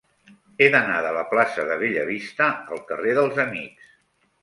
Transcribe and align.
He 0.65 0.69
d'anar 0.75 0.95
de 1.09 1.11
la 1.19 1.27
plaça 1.35 1.67
de 1.73 1.79
Bellavista 1.83 2.51
al 2.79 2.83
carrer 2.91 3.17
dels 3.23 3.43
Amics. 3.49 3.91